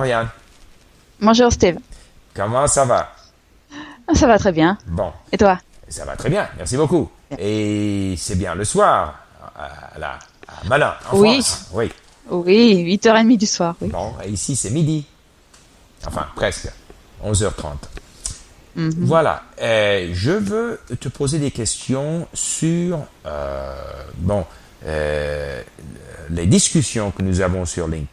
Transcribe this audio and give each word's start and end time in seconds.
Marianne. 0.00 0.28
Bonjour 1.20 1.52
Steve. 1.52 1.78
Comment 2.34 2.66
ça 2.66 2.84
va? 2.84 3.12
Ah, 4.08 4.14
Ça 4.14 4.26
va 4.26 4.38
très 4.38 4.50
bien. 4.50 4.76
Bon, 4.88 5.12
Et 5.30 5.38
toi? 5.38 5.58
Ça 5.88 6.04
va 6.04 6.16
très 6.16 6.28
bien, 6.30 6.48
merci 6.56 6.76
beaucoup. 6.76 7.08
Et 7.38 8.14
c'est 8.18 8.34
bien 8.36 8.56
le 8.56 8.64
soir, 8.64 9.20
à, 9.56 9.96
la, 9.98 10.18
à 10.48 10.66
Malin, 10.66 10.94
en 11.12 11.18
Oui. 11.18 11.34
France. 11.42 11.68
Oui. 11.72 11.92
Oui, 12.28 12.98
8h30 12.98 13.36
du 13.36 13.46
soir, 13.46 13.76
oui. 13.80 13.88
Bon, 13.88 14.12
et 14.24 14.30
ici 14.30 14.56
c'est 14.56 14.70
midi. 14.70 15.06
Enfin, 16.06 16.26
presque. 16.34 16.68
11h30. 17.24 17.74
Mhm. 18.74 18.92
Voilà. 19.04 19.42
Euh, 19.62 20.10
je 20.12 20.32
veux 20.32 20.80
te 20.98 21.08
poser 21.08 21.38
des 21.38 21.52
questions 21.52 22.26
sur, 22.34 22.98
euh, 23.26 23.74
bon, 24.16 24.44
euh, 24.86 25.62
les 26.30 26.46
discussions 26.46 27.12
que 27.12 27.22
nous 27.22 27.40
avons 27.40 27.64
sur 27.64 27.86
Link. 27.86 28.08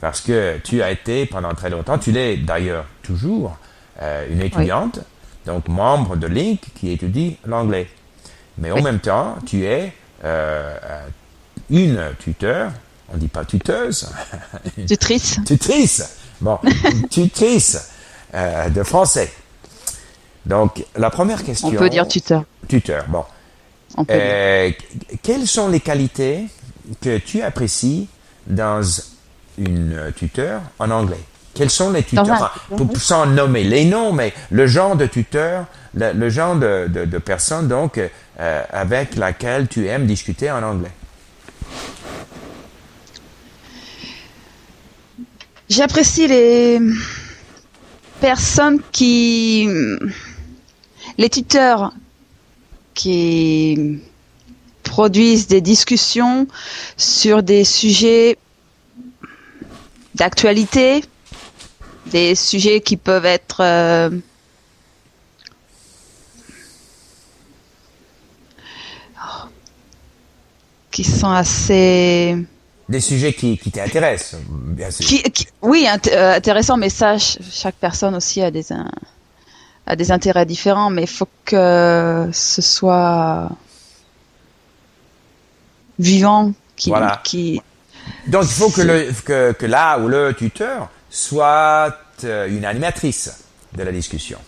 Parce 0.00 0.20
que 0.20 0.58
tu 0.62 0.82
as 0.82 0.90
été 0.90 1.26
pendant 1.26 1.54
très 1.54 1.70
longtemps, 1.70 1.98
tu 1.98 2.12
l'es 2.12 2.36
d'ailleurs 2.36 2.84
toujours, 3.02 3.56
euh, 4.00 4.26
une 4.30 4.40
étudiante, 4.40 5.00
donc 5.44 5.66
membre 5.68 6.16
de 6.16 6.26
Link 6.26 6.60
qui 6.74 6.92
étudie 6.92 7.36
l'anglais. 7.44 7.88
Mais 8.58 8.70
en 8.70 8.82
même 8.82 9.00
temps, 9.00 9.36
tu 9.46 9.64
es 9.64 9.92
euh, 10.24 10.76
euh, 10.84 11.06
une 11.70 12.10
tuteur, 12.18 12.72
on 13.12 13.16
dit 13.16 13.28
pas 13.28 13.44
tuteuse, 13.44 14.10
Tutrice 14.88 15.38
tutrice. 15.46 16.18
Bon, 16.40 16.58
tutrice 17.10 17.90
euh, 18.34 18.68
de 18.68 18.82
français. 18.82 19.32
Donc, 20.44 20.84
la 20.96 21.10
première 21.10 21.44
question. 21.44 21.68
On 21.68 21.72
peut 21.72 21.90
dire 21.90 22.06
tuteur. 22.08 22.44
Tuteur, 22.68 23.04
bon. 23.08 23.24
On 23.96 24.04
peut 24.04 24.14
dire. 24.14 24.74
Quelles 25.22 25.46
sont 25.46 25.68
les 25.68 25.80
qualités 25.80 26.46
que 27.00 27.18
tu 27.18 27.42
apprécies 27.42 28.08
dans 28.46 28.82
une 29.58 30.12
tuteur 30.16 30.62
en 30.78 30.90
anglais. 30.90 31.18
Quels 31.54 31.70
sont 31.70 31.90
les 31.90 32.02
tuteurs? 32.04 32.28
Enfin, 32.30 32.50
pour- 32.76 32.96
Sans 32.96 33.26
nommer. 33.26 33.64
Les 33.64 33.84
noms, 33.84 34.12
mais 34.12 34.32
le 34.50 34.66
genre 34.66 34.94
de 34.96 35.06
tuteur, 35.06 35.66
le, 35.94 36.12
le 36.12 36.30
genre 36.30 36.54
de, 36.56 36.86
de, 36.88 37.04
de 37.04 37.18
personne 37.18 37.66
donc 37.68 37.98
euh, 37.98 38.62
avec 38.70 39.16
laquelle 39.16 39.66
tu 39.66 39.86
aimes 39.88 40.06
discuter 40.06 40.50
en 40.50 40.62
anglais. 40.62 40.90
J'apprécie 45.68 46.26
les 46.26 46.80
personnes 48.20 48.80
qui... 48.92 49.68
Les 51.18 51.28
tuteurs 51.28 51.92
qui 52.94 54.00
produisent 54.84 55.48
des 55.48 55.60
discussions 55.60 56.46
sur 56.96 57.42
des 57.42 57.64
sujets 57.64 58.38
d'actualité, 60.18 61.04
des 62.06 62.34
sujets 62.34 62.80
qui 62.80 62.96
peuvent 62.96 63.24
être 63.26 63.60
euh, 63.62 64.10
qui 70.90 71.04
sont 71.04 71.30
assez 71.30 72.36
Des 72.88 73.00
sujets 73.00 73.32
qui, 73.34 73.58
qui 73.58 73.70
t'intéressent, 73.70 74.40
bien 74.48 74.90
sûr. 74.90 75.06
qui, 75.06 75.22
qui- 75.24 75.46
oui, 75.62 75.86
int- 75.88 76.10
euh, 76.10 76.36
intéressant, 76.36 76.76
mais 76.76 76.88
ça, 76.90 77.18
ch- 77.18 77.38
chaque 77.52 77.76
personne 77.76 78.14
aussi 78.14 78.42
a 78.42 78.50
des, 78.50 78.66
a 79.86 79.96
des 79.96 80.10
intérêts 80.10 80.46
différents, 80.46 80.90
mais 80.90 81.02
il 81.02 81.08
faut 81.08 81.28
que 81.44 82.28
ce 82.32 82.62
soit 82.62 83.50
vivant, 85.98 86.52
qui, 86.76 86.90
Voilà. 86.90 87.20
qui, 87.24 87.60
Donc 88.26 88.44
il 88.44 88.48
faut 88.50 88.70
que, 88.70 88.82
le, 88.82 89.12
que, 89.24 89.52
que 89.52 89.66
là 89.66 89.98
ou 89.98 90.08
le 90.08 90.34
tuteur 90.34 90.88
soit 91.10 91.96
euh, 92.24 92.48
une 92.48 92.64
animatrice 92.64 93.44
de 93.74 93.82
la 93.82 93.92
discussion. 93.92 94.38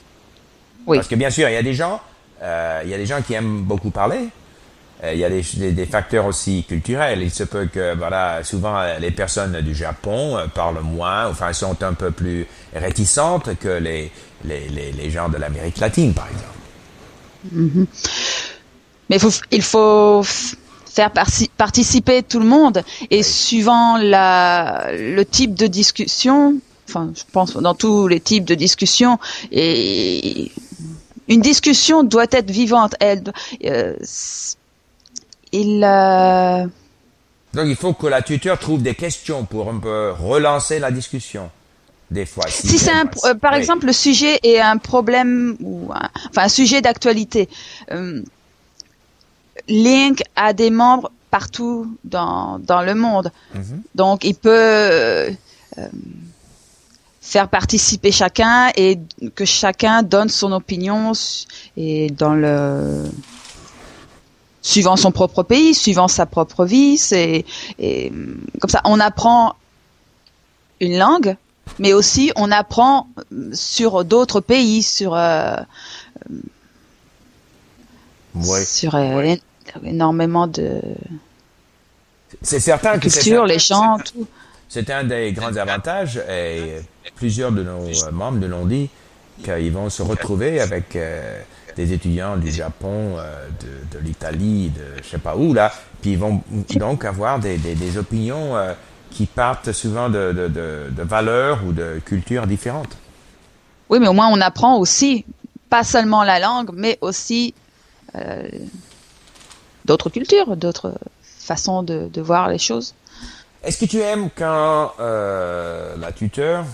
oui, 0.86 0.98
Parce 0.98 1.08
que 1.08 1.14
bien 1.14 1.30
sûr, 1.30 1.48
il 1.48 1.53
y 1.53 1.56
a 1.56 1.62
des 1.62 1.75
gens, 1.75 2.00
euh, 2.42 2.81
il 2.84 2.91
y 2.91 2.94
a 2.94 2.98
des 2.98 3.06
gens 3.06 3.22
qui 3.22 3.34
aiment 3.34 3.62
beaucoup 3.62 3.91
parler. 3.91 4.28
Euh, 5.03 5.15
il 5.15 5.19
y 5.19 5.25
a 5.25 5.31
des, 5.31 5.43
des, 5.56 5.72
des 5.72 5.87
facteurs 5.87 6.26
aussi 6.26 6.65
culturels. 6.69 7.22
Il 7.22 7.31
se 7.31 7.44
peut 7.44 7.66
que, 7.72 7.94
voilà, 7.97 8.44
souvent 8.44 8.82
les 8.99 9.10
personnes 9.10 9.60
du 9.62 9.75
Japon 9.75 10.38
parlent 10.54 10.82
moins, 10.82 11.28
enfin 11.28 11.53
sont 11.54 11.82
un 11.82 11.94
peu 11.94 12.10
plus 12.10 12.47
réticentes 12.75 13.59
que 13.59 13.69
les, 13.69 14.10
les, 14.44 14.69
les, 14.69 14.93
les 14.93 15.10
gens 15.10 15.28
de 15.31 15.38
l'Amérique 15.38 15.78
latine, 15.78 16.12
par 16.12 16.28
exemple. 16.28 17.87
mais 19.09 19.16
il 19.16 19.20
faut, 19.20 19.31
il 19.50 19.62
faut 19.62 20.22
f- 20.22 20.54
faire 20.90 21.10
participer 21.56 22.22
tout 22.22 22.40
le 22.40 22.46
monde 22.46 22.82
et 23.10 23.22
suivant 23.22 23.96
la, 23.96 24.88
le 24.92 25.24
type 25.24 25.54
de 25.54 25.66
discussion, 25.66 26.56
enfin, 26.88 27.12
je 27.14 27.22
pense 27.30 27.54
dans 27.54 27.74
tous 27.74 28.08
les 28.08 28.20
types 28.20 28.44
de 28.44 28.54
discussions 28.54 29.18
et 29.52 30.50
une 31.28 31.40
discussion 31.40 32.02
doit 32.02 32.26
être 32.32 32.50
vivante. 32.50 32.94
Elle, 32.98 33.22
euh, 33.64 33.94
il, 35.52 35.84
euh, 35.84 36.66
Donc 37.54 37.66
il 37.66 37.76
faut 37.76 37.92
que 37.92 38.08
la 38.08 38.22
tuteur 38.22 38.58
trouve 38.58 38.82
des 38.82 38.94
questions 38.94 39.44
pour 39.44 39.70
un 39.70 39.78
peu 39.78 40.10
relancer 40.10 40.78
la 40.78 40.90
discussion. 40.90 41.50
Des 42.10 42.26
fois. 42.26 42.46
si 42.48 42.76
c'est 42.76 42.90
un, 42.90 43.08
euh, 43.26 43.34
par 43.36 43.52
oui. 43.52 43.58
exemple, 43.58 43.86
le 43.86 43.92
sujet 43.92 44.40
est 44.42 44.58
un 44.58 44.78
problème 44.78 45.56
ou 45.60 45.92
un, 45.94 46.08
enfin 46.28 46.42
un 46.42 46.48
sujet 46.48 46.80
d'actualité, 46.80 47.48
Link 49.70 50.22
a 50.36 50.53
des 50.53 50.70
membres 50.70 51.10
partout 51.31 51.97
dans 52.04 52.58
dans 52.58 52.82
le 52.82 52.94
monde, 52.94 53.31
Mhm. 53.54 53.82
donc 53.94 54.25
il 54.25 54.34
peut 54.34 54.50
euh, 54.50 55.31
faire 57.20 57.48
participer 57.48 58.10
chacun 58.10 58.70
et 58.76 58.98
que 59.36 59.44
chacun 59.44 60.03
donne 60.03 60.28
son 60.28 60.50
opinion 60.53 61.12
et 61.76 62.10
dans 62.10 62.34
le 62.34 63.04
suivant 64.62 64.97
son 64.97 65.12
propre 65.12 65.42
pays, 65.44 65.72
suivant 65.75 66.08
sa 66.08 66.26
propre 66.26 66.64
vie, 66.64 66.98
c'est 66.98 67.44
et 67.78 68.12
comme 68.60 68.70
ça 68.70 68.81
on 68.84 68.98
apprend 68.98 69.54
une 70.81 70.98
langue, 70.98 71.37
mais 71.78 71.92
aussi 71.92 72.32
on 72.37 72.50
apprend 72.50 73.06
sur 73.52 74.04
d'autres 74.04 74.41
pays, 74.41 74.82
sur 74.82 75.14
euh, 75.14 75.54
Ouais. 78.34 78.64
sur 78.64 78.94
euh, 78.94 79.37
énormément 79.84 80.47
de 80.47 80.81
C'est 82.42 82.60
certain 82.60 82.98
que 82.98 83.08
un- 83.42 83.47
les 83.47 83.58
chants, 83.58 83.98
tout. 83.98 84.26
C'est 84.69 84.88
un 84.91 85.03
des 85.04 85.32
grands 85.32 85.56
avantages 85.56 86.20
et 86.31 86.76
plusieurs 87.16 87.50
de 87.50 87.62
nos 87.64 87.88
euh, 87.88 88.10
membres 88.12 88.38
nous 88.38 88.48
l'ont 88.48 88.66
dit 88.66 88.88
qu'ils 89.42 89.72
vont 89.72 89.91
se 89.91 90.03
retrouver 90.03 90.60
avec 90.60 90.94
euh, 90.94 91.41
des 91.76 91.92
étudiants 91.92 92.36
du 92.36 92.53
Japon, 92.53 93.16
euh, 93.19 93.47
de, 93.92 93.98
de 93.98 94.04
l'Italie, 94.04 94.70
de 94.70 95.03
je 95.03 95.08
sais 95.08 95.19
pas 95.19 95.34
où 95.36 95.54
là, 95.54 95.72
puis 96.02 96.12
ils 96.12 96.19
vont 96.19 96.42
donc 96.76 97.04
avoir 97.04 97.41
des, 97.41 97.58
des, 97.58 97.75
des 97.75 97.98
opinions 97.98 98.56
euh, 98.56 98.72
qui 99.10 99.26
partent 99.26 99.72
souvent 99.72 100.08
de, 100.08 100.32
de, 100.32 100.47
de, 100.47 100.87
de 100.91 101.02
valeurs 101.02 101.64
ou 101.66 101.72
de 101.72 102.00
cultures 102.04 102.47
différentes. 102.47 102.97
Oui, 103.88 103.98
mais 103.98 104.06
au 104.06 104.12
moins 104.12 104.28
on 104.28 104.41
apprend 104.41 104.76
aussi 104.78 105.25
pas 105.69 105.82
seulement 105.82 106.22
la 106.22 106.38
langue, 106.38 106.70
mais 106.75 106.97
aussi 107.00 107.54
d'autres 109.90 110.08
cultures, 110.10 110.56
d'autres 110.56 110.94
façons 111.50 111.82
de, 111.82 112.08
de 112.16 112.20
voir 112.22 112.48
les 112.48 112.58
choses. 112.58 112.94
Est-ce 113.64 113.76
que 113.80 113.86
tu 113.86 113.98
aimes 113.98 114.28
quand 114.36 114.92
euh, 115.00 115.96
la 115.98 116.12
tuteur 116.12 116.64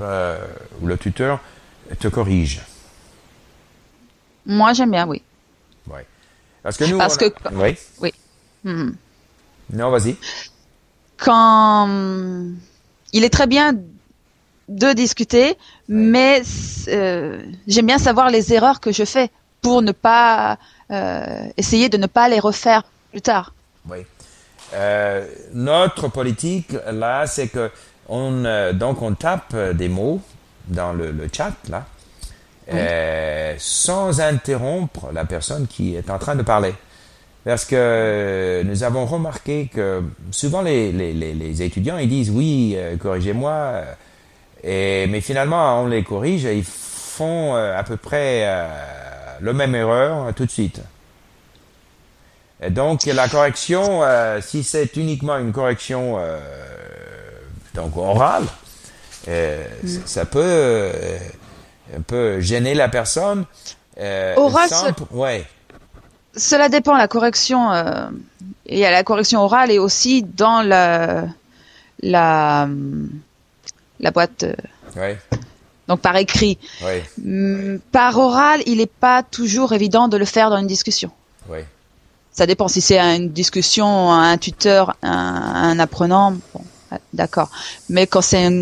euh, 0.00 0.38
ou 0.82 0.86
le 0.86 0.98
tuteur 0.98 1.40
te 1.98 2.08
corrige? 2.08 2.60
Moi, 4.44 4.74
j'aime 4.74 4.90
bien, 4.90 5.06
oui. 5.06 5.22
Oui. 5.88 6.00
Parce 6.62 6.76
que 6.76 6.84
nous, 6.84 6.98
Parce 6.98 7.16
on 7.16 7.26
a- 7.26 7.30
que- 7.30 7.54
oui. 7.54 7.76
Oui. 8.02 8.12
Hmm. 8.64 8.90
Non, 9.72 9.90
vas-y. 9.90 10.14
Quand 11.16 11.88
il 13.14 13.24
est 13.24 13.30
très 13.30 13.46
bien 13.46 13.72
de 14.68 14.92
discuter, 14.92 15.56
mais 15.88 16.42
euh, 16.88 17.42
j'aime 17.66 17.86
bien 17.86 17.98
savoir 17.98 18.28
les 18.28 18.52
erreurs 18.52 18.80
que 18.80 18.92
je 18.92 19.04
fais 19.04 19.30
pour 19.62 19.80
ne 19.82 19.92
pas 19.92 20.52
euh, 20.52 20.56
essayer 20.90 21.88
de 21.88 21.96
ne 21.96 22.06
pas 22.06 22.28
les 22.28 22.40
refaire 22.40 22.82
plus 23.10 23.22
tard. 23.22 23.52
Oui. 23.88 23.98
Euh, 24.74 25.26
notre 25.54 26.08
politique 26.08 26.72
là, 26.90 27.26
c'est 27.26 27.48
que 27.48 27.70
on 28.08 28.44
euh, 28.44 28.72
donc 28.72 29.02
on 29.02 29.14
tape 29.14 29.52
euh, 29.54 29.72
des 29.72 29.88
mots 29.88 30.20
dans 30.66 30.92
le, 30.92 31.10
le 31.10 31.28
chat 31.32 31.52
là, 31.70 31.86
euh, 32.72 33.54
sans 33.58 34.20
interrompre 34.20 35.08
la 35.12 35.24
personne 35.24 35.66
qui 35.66 35.94
est 35.96 36.10
en 36.10 36.18
train 36.18 36.36
de 36.36 36.42
parler. 36.42 36.74
Parce 37.44 37.64
que 37.64 38.62
nous 38.66 38.82
avons 38.82 39.06
remarqué 39.06 39.70
que 39.72 40.02
souvent 40.32 40.60
les, 40.60 40.92
les, 40.92 41.14
les, 41.14 41.62
étudiants 41.62 41.96
ils 41.96 42.08
disent 42.08 42.30
oui, 42.30 42.74
euh, 42.76 42.96
corrigez-moi, 42.98 43.52
euh, 43.52 43.94
et 44.64 45.06
mais 45.06 45.22
finalement 45.22 45.82
on 45.82 45.86
les 45.86 46.04
corrige 46.04 46.44
et 46.44 46.58
ils 46.58 46.64
font 46.64 47.56
euh, 47.56 47.78
à 47.78 47.84
peu 47.84 47.96
près 47.96 48.42
euh, 48.44 48.68
le 49.40 49.52
même 49.52 49.74
erreur 49.74 50.26
euh, 50.26 50.32
tout 50.32 50.46
de 50.46 50.50
suite. 50.50 50.80
Et 52.60 52.70
donc 52.70 53.04
la 53.06 53.28
correction, 53.28 54.02
euh, 54.02 54.40
si 54.40 54.64
c'est 54.64 54.96
uniquement 54.96 55.38
une 55.38 55.52
correction 55.52 56.16
euh, 56.18 56.38
donc 57.74 57.96
orale, 57.96 58.44
euh, 59.28 59.64
ça 60.06 60.24
peut 60.24 60.90
un 61.96 62.00
peu 62.00 62.40
gêner 62.40 62.74
la 62.74 62.88
personne. 62.88 63.44
Euh, 64.00 64.34
Oral, 64.36 64.68
sans- 64.68 64.86
ce- 64.88 65.14
ouais, 65.14 65.44
Cela 66.36 66.68
dépend. 66.68 66.96
La 66.96 67.08
correction, 67.08 67.70
il 68.66 68.78
y 68.78 68.84
a 68.84 68.90
la 68.90 69.02
correction 69.04 69.40
orale 69.40 69.70
et 69.70 69.78
aussi 69.78 70.22
dans 70.22 70.62
la 70.62 71.26
la 72.02 72.68
la 74.00 74.10
boîte. 74.10 74.44
ouais, 74.96 75.18
donc 75.88 76.00
par 76.00 76.14
écrit. 76.16 76.58
ouais, 76.84 77.02
Hum, 77.24 77.80
Par 77.92 78.16
oral, 78.18 78.60
il 78.66 78.76
n'est 78.78 78.86
pas 78.86 79.22
toujours 79.22 79.72
évident 79.72 80.06
de 80.08 80.16
le 80.16 80.24
faire 80.24 80.50
dans 80.50 80.58
une 80.58 80.66
discussion. 80.66 81.10
ouais. 81.48 81.64
Ça 82.30 82.46
dépend 82.46 82.68
si 82.68 82.80
c'est 82.80 83.00
une 83.00 83.30
discussion, 83.32 84.12
un 84.12 84.38
tuteur, 84.38 84.94
un, 85.02 85.08
un 85.10 85.78
apprenant, 85.80 86.36
bon, 86.54 86.60
d'accord. 87.12 87.50
Mais 87.88 88.06
quand 88.06 88.20
c'est 88.20 88.44
un 88.44 88.52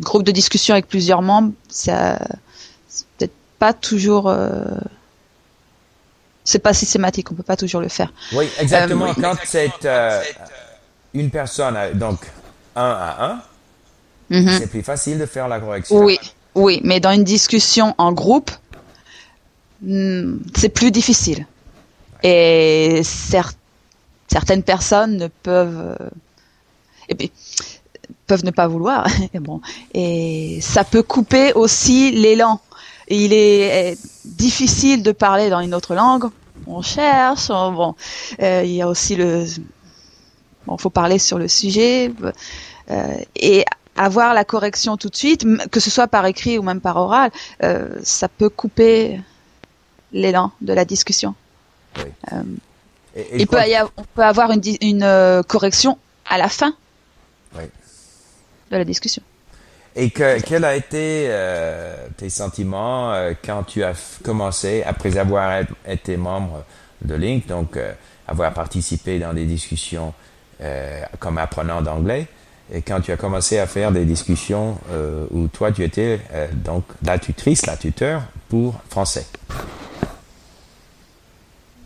groupe 0.00 0.24
de 0.24 0.32
discussion 0.32 0.74
avec 0.74 0.88
plusieurs 0.88 1.22
membres, 1.22 1.52
ça, 1.68 2.18
c'est 2.88 3.06
peut-être 3.18 3.34
pas 3.60 3.72
toujours, 3.72 4.28
euh, 4.28 4.64
c'est 6.44 6.58
pas 6.58 6.72
systématique, 6.74 7.30
on 7.30 7.34
peut 7.34 7.44
pas 7.44 7.56
toujours 7.56 7.80
le 7.80 7.88
faire. 7.88 8.12
Oui, 8.32 8.48
exactement. 8.58 9.04
Euh, 9.06 9.12
oui. 9.16 9.22
Quand 9.22 9.36
c'est 9.44 9.70
euh, 9.84 10.22
une 11.14 11.30
personne, 11.30 11.76
euh, 11.76 11.94
donc 11.94 12.18
un 12.74 12.82
à 12.90 13.24
un, 13.26 13.42
Mhm. 14.30 14.58
c'est 14.58 14.66
plus 14.68 14.82
facile 14.82 15.18
de 15.18 15.26
faire 15.26 15.46
la 15.46 15.60
correction. 15.60 15.96
Oui, 15.98 16.18
oui, 16.54 16.80
mais 16.84 17.00
dans 17.00 17.12
une 17.12 17.24
discussion 17.24 17.94
en 17.98 18.12
groupe, 18.12 18.50
hmm, 19.82 20.36
c'est 20.56 20.68
plus 20.68 20.90
difficile. 20.90 21.46
Et 22.22 23.00
cer- 23.02 23.52
certaines 24.28 24.62
personnes 24.62 25.16
ne 25.16 25.28
peuvent, 25.28 25.96
et 27.08 27.30
peuvent 28.26 28.44
ne 28.44 28.50
pas 28.50 28.68
vouloir. 28.68 29.06
Et 29.34 29.38
bon, 29.40 29.60
et 29.94 30.58
ça 30.60 30.84
peut 30.84 31.02
couper 31.02 31.52
aussi 31.54 32.10
l'élan. 32.12 32.60
Il 33.08 33.32
est 33.32 33.98
difficile 34.24 35.02
de 35.02 35.10
parler 35.12 35.50
dans 35.50 35.60
une 35.60 35.74
autre 35.74 35.94
langue. 35.94 36.24
On 36.66 36.82
cherche. 36.82 37.50
on- 37.50 37.72
bon, 37.72 37.94
euh, 38.42 38.62
il 38.64 38.72
y 38.72 38.82
a 38.82 38.88
aussi 38.88 39.16
le, 39.16 39.46
bon, 40.66 40.76
faut 40.76 40.90
parler 40.90 41.18
sur 41.18 41.38
le 41.38 41.48
sujet. 41.48 42.12
Euh, 42.90 43.16
et 43.36 43.64
avoir 44.04 44.32
la 44.34 44.44
correction 44.44 44.96
tout 44.96 45.08
de 45.10 45.16
suite, 45.16 45.44
que 45.70 45.80
ce 45.80 45.90
soit 45.90 46.08
par 46.08 46.24
écrit 46.26 46.58
ou 46.58 46.62
même 46.62 46.80
par 46.80 46.96
oral, 46.96 47.30
euh, 47.62 47.88
ça 48.02 48.28
peut 48.28 48.48
couper 48.48 49.20
l'élan 50.12 50.52
de 50.60 50.72
la 50.72 50.84
discussion. 50.84 51.34
Oui. 51.98 52.04
Euh, 52.32 52.42
Et- 53.16 53.20
et 53.20 53.24
je 53.32 53.38
Il 53.42 53.46
peut 53.46 53.58
y 53.66 53.74
avoir, 53.74 53.92
on 53.96 54.04
peut 54.04 54.22
avoir 54.24 54.50
une, 54.52 55.02
euh, 55.02 55.42
correction 55.42 55.98
à 56.28 56.38
la 56.38 56.48
fin 56.48 56.72
Oui. 57.56 57.64
de 58.70 58.76
la 58.76 58.84
discussion. 58.84 59.22
Et 59.96 60.10
que, 60.10 60.40
quels 60.40 60.64
a 60.64 60.76
été 60.76 61.26
euh, 61.28 62.06
tes 62.16 62.30
sentiments 62.30 63.12
euh, 63.12 63.32
quand 63.44 63.64
tu 63.64 63.82
as 63.82 63.94
commencé, 64.22 64.84
après 64.84 65.16
avoir 65.18 65.50
être- 65.52 65.74
été 65.86 66.16
membre 66.16 66.64
de 67.02 67.14
Link, 67.16 67.46
donc 67.48 67.76
euh, 67.76 67.92
avoir 68.28 68.54
participé 68.54 69.18
dans 69.18 69.34
des 69.34 69.44
discussions 69.46 70.14
comme 71.18 71.38
apprenant 71.38 71.80
d'anglais, 71.80 72.26
et 72.72 72.82
quand 72.82 73.00
tu 73.00 73.12
as 73.12 73.16
commencé 73.16 73.58
à 73.58 73.66
faire 73.66 73.92
des 73.92 74.04
discussions 74.04 74.78
euh, 74.90 75.26
où 75.30 75.48
toi 75.48 75.72
tu 75.72 75.82
étais 75.84 76.20
euh, 76.32 76.48
donc 76.64 76.84
la 77.04 77.18
tutrice, 77.18 77.66
la 77.66 77.76
tuteur 77.76 78.22
pour 78.48 78.80
français. 78.88 79.26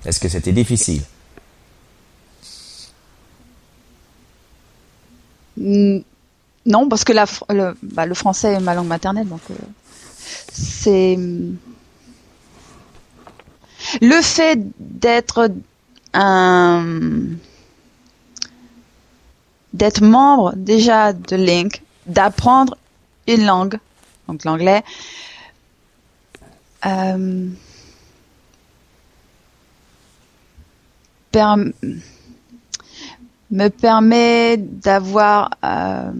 Est-ce 0.05 0.21
que 0.21 0.29
c'était 0.29 0.53
difficile? 0.53 1.03
Mm, 5.57 5.99
Non, 6.67 6.89
parce 6.89 7.05
que 7.05 7.13
la, 7.13 7.27
le, 7.51 7.75
bah, 7.83 8.07
le 8.07 8.15
français 8.15 8.55
est 8.55 8.61
ma 8.61 8.75
langue 8.75 8.87
maternelle, 8.89 9.29
donc 9.29 9.41
euh, 9.51 9.55
c'est 10.53 11.17
mm, 11.17 11.57
le 14.03 14.23
fait 14.23 14.59
d'être 14.79 15.51
un 16.15 16.85
d'être 19.75 20.03
membre 20.03 20.55
déjà 20.57 21.13
de 21.13 21.37
Link, 21.37 21.83
d'apprendre 22.07 22.79
une 23.27 23.45
langue, 23.45 23.79
donc 24.29 24.45
l'anglais. 24.45 24.83
euh, 26.87 27.49
me 33.51 33.69
permet 33.69 34.57
d'avoir 34.57 35.51
euh, 35.65 36.11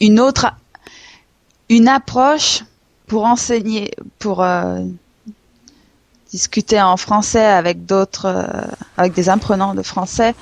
une 0.00 0.20
autre 0.20 0.52
une 1.68 1.88
approche 1.88 2.64
pour 3.06 3.24
enseigner 3.24 3.92
pour 4.18 4.42
euh, 4.42 4.80
discuter 6.30 6.80
en 6.80 6.96
français 6.96 7.44
avec 7.44 7.86
d'autres 7.86 8.26
euh, 8.26 8.62
avec 8.96 9.14
des 9.14 9.28
apprenants 9.28 9.74
de 9.74 9.82
français 9.82 10.34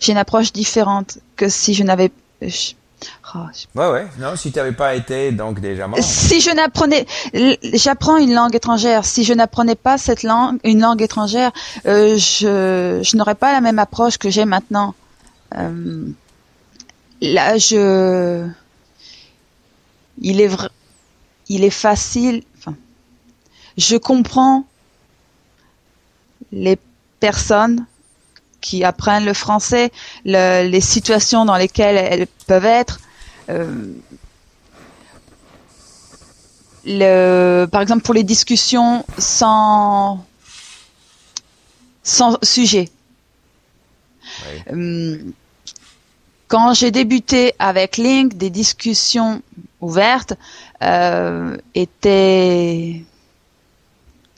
j'ai 0.00 0.12
une 0.12 0.18
approche 0.18 0.52
différente 0.52 1.18
que 1.36 1.48
si 1.48 1.74
je 1.74 1.82
n'avais 1.82 2.10
je- 2.40 2.72
oh, 3.34 3.38
je- 3.54 3.78
Ouais, 3.80 3.90
ouais. 3.90 4.06
Non, 4.18 4.36
si 4.36 4.50
tu 4.52 4.58
n'avais 4.58 4.72
pas 4.72 4.94
été 4.94 5.32
donc 5.32 5.60
déjà 5.60 5.86
membre. 5.86 6.02
si 6.02 6.40
je 6.40 6.50
n'apprenais, 6.50 7.06
j'apprends 7.74 8.16
une 8.16 8.32
langue 8.34 8.54
étrangère. 8.54 9.04
Si 9.04 9.24
je 9.24 9.32
n'apprenais 9.32 9.74
pas 9.76 9.98
cette 9.98 10.22
langue, 10.22 10.58
une 10.64 10.80
langue 10.80 11.02
étrangère, 11.02 11.52
euh, 11.86 12.16
je, 12.16 13.00
je 13.02 13.16
n'aurais 13.16 13.34
pas 13.34 13.52
la 13.52 13.60
même 13.60 13.78
approche 13.78 14.18
que 14.18 14.30
j'ai 14.30 14.44
maintenant. 14.44 14.94
Euh, 15.56 16.06
là, 17.20 17.58
je, 17.58 18.48
il 20.20 20.40
est 20.40 20.46
vrai, 20.48 20.68
il 21.48 21.64
est 21.64 21.70
facile. 21.70 22.42
Enfin, 22.58 22.74
je 23.76 23.96
comprends 23.96 24.64
les 26.52 26.78
personnes 27.20 27.86
qui 28.62 28.84
apprennent 28.84 29.26
le 29.26 29.34
français, 29.34 29.90
le- 30.24 30.66
les 30.66 30.80
situations 30.80 31.44
dans 31.44 31.56
lesquelles 31.56 31.96
elles 31.96 32.26
peuvent 32.46 32.64
être. 32.64 33.00
Euh, 33.50 33.92
le, 36.84 37.66
par 37.70 37.80
exemple 37.82 38.02
pour 38.02 38.14
les 38.14 38.24
discussions 38.24 39.04
sans 39.18 40.24
sans 42.02 42.38
sujet. 42.42 42.88
Hum, 44.70 45.32
Quand 46.48 46.74
j'ai 46.74 46.90
débuté 46.90 47.54
avec 47.58 47.96
Link, 47.96 48.36
des 48.36 48.50
discussions 48.50 49.42
ouvertes 49.80 50.34
euh, 50.82 51.56
étaient 51.74 53.02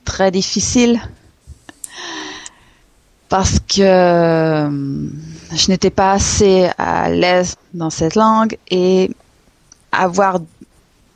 très 0.05 0.31
difficiles 0.31 1.01
parce 3.35 3.59
que 3.59 3.83
euh, 3.83 4.71
je 5.53 5.69
n'étais 5.69 5.91
pas 5.91 6.13
assez 6.13 6.71
à 6.79 7.11
l'aise 7.11 7.57
dans 7.73 7.91
cette 7.91 8.15
langue 8.15 8.57
et 8.71 9.11
avoir 9.91 10.39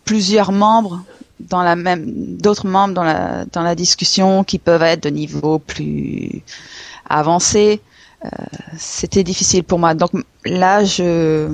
plusieurs 0.05 0.51
membres 0.51 1.05
dans 1.39 1.63
la 1.63 1.77
même 1.77 2.03
d'autres 2.39 2.67
membres 2.67 2.93
dans 2.93 3.05
la 3.05 3.45
dans 3.45 3.63
la 3.63 3.77
discussion 3.77 4.43
qui 4.43 4.59
peuvent 4.59 4.83
être 4.83 5.05
de 5.05 5.11
niveau 5.11 5.61
plus 5.61 6.43
avancé 7.09 7.81
euh, 8.25 8.29
c'était 8.77 9.23
difficile 9.23 9.63
pour 9.63 9.79
moi. 9.79 9.95
Donc 9.95 10.11
là 10.45 10.83
je 10.83 11.49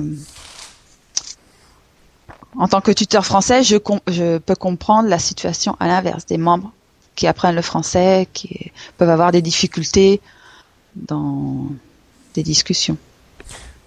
en 2.57 2.67
tant 2.67 2.81
que 2.81 2.89
tuteur 2.91 3.23
français 3.23 3.61
je 3.61 3.77
je 4.07 4.39
peux 4.39 4.55
comprendre 4.55 5.09
la 5.09 5.19
situation 5.19 5.77
à 5.79 5.85
l'inverse. 5.85 6.25
Des 6.25 6.39
membres 6.39 6.71
qui 7.13 7.27
apprennent 7.27 7.53
le 7.53 7.61
français 7.61 8.27
qui 8.33 8.71
peuvent 8.97 9.11
avoir 9.11 9.31
des 9.31 9.43
difficultés 9.43 10.21
dans 10.95 11.67
des 12.33 12.43
discussions. 12.43 12.97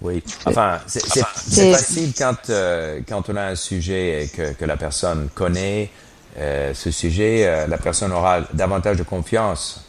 Oui, 0.01 0.23
enfin, 0.47 0.79
c'est 0.87 1.73
facile 1.73 2.13
quand, 2.17 2.51
euh, 2.51 3.01
quand 3.09 3.29
on 3.29 3.37
a 3.37 3.47
un 3.47 3.57
sujet 3.57 4.25
et 4.25 4.29
que, 4.29 4.53
que 4.53 4.65
la 4.65 4.77
personne 4.77 5.29
connaît 5.35 5.91
euh, 6.39 6.73
ce 6.73 6.91
sujet, 6.93 7.47
euh, 7.47 7.67
la 7.67 7.79
personne 7.79 8.13
aura 8.13 8.43
davantage 8.53 8.97
de 8.97 9.03
confiance 9.03 9.85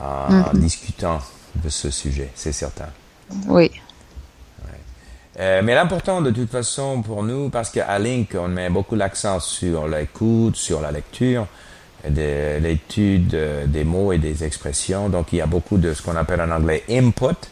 en, 0.00 0.42
en 0.42 0.52
discutant 0.54 1.20
de 1.56 1.68
ce 1.68 1.90
sujet, 1.90 2.30
c'est 2.34 2.52
certain. 2.52 2.88
oui. 3.48 3.70
Euh, 5.38 5.62
mais 5.64 5.74
l'important 5.74 6.20
de 6.20 6.30
toute 6.30 6.50
façon 6.50 7.00
pour 7.02 7.22
nous, 7.22 7.48
parce 7.48 7.70
qu'à 7.70 7.98
Link, 7.98 8.36
on 8.38 8.48
met 8.48 8.68
beaucoup 8.68 8.94
l'accent 8.94 9.40
sur 9.40 9.88
l'écoute, 9.88 10.56
sur 10.56 10.80
la 10.80 10.90
lecture, 10.92 11.46
de 12.08 12.58
l'étude 12.58 13.34
euh, 13.34 13.66
des 13.66 13.84
mots 13.84 14.12
et 14.12 14.18
des 14.18 14.44
expressions. 14.44 15.08
Donc 15.08 15.32
il 15.32 15.36
y 15.36 15.40
a 15.40 15.46
beaucoup 15.46 15.78
de 15.78 15.92
ce 15.94 16.02
qu'on 16.02 16.16
appelle 16.16 16.40
en 16.40 16.50
anglais 16.50 16.84
input. 16.88 17.48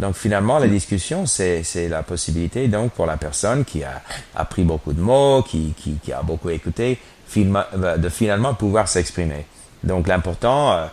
Donc 0.00 0.16
finalement, 0.16 0.58
la 0.58 0.66
discussion, 0.66 1.26
c'est 1.26 1.62
c'est 1.62 1.88
la 1.88 2.02
possibilité 2.02 2.66
donc 2.66 2.92
pour 2.92 3.06
la 3.06 3.16
personne 3.16 3.64
qui 3.64 3.84
a 3.84 4.02
appris 4.34 4.64
beaucoup 4.64 4.92
de 4.92 5.00
mots, 5.00 5.42
qui, 5.42 5.72
qui, 5.76 5.94
qui 6.02 6.12
a 6.12 6.22
beaucoup 6.22 6.50
écouté, 6.50 6.98
de 7.36 8.08
finalement 8.08 8.54
pouvoir 8.54 8.88
s'exprimer. 8.88 9.46
Donc 9.84 10.08
l'important 10.08 10.72
euh, 10.72 10.86